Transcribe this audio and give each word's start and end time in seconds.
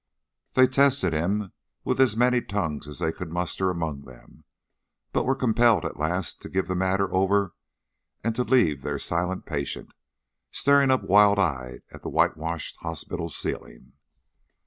They 0.55 0.65
tested 0.65 1.13
him 1.13 1.53
with 1.83 2.01
as 2.01 2.17
many 2.17 2.41
tongues 2.41 2.87
as 2.87 2.97
they 2.97 3.11
could 3.11 3.31
muster 3.31 3.69
among 3.69 4.01
them, 4.01 4.45
but 5.13 5.25
were 5.25 5.35
compelled 5.35 5.85
at 5.85 5.99
last 5.99 6.41
to 6.41 6.49
give 6.49 6.67
the 6.67 6.73
matter 6.73 7.13
over 7.13 7.53
and 8.23 8.35
to 8.35 8.43
leave 8.43 8.81
their 8.81 8.97
silent 8.97 9.45
patient, 9.45 9.93
still 10.49 10.59
staring 10.63 10.89
up 10.89 11.03
wild 11.03 11.37
eyed 11.37 11.83
at 11.91 12.01
the 12.01 12.09
whitewashed 12.09 12.77
hospital 12.77 13.29
ceiling. 13.29 13.93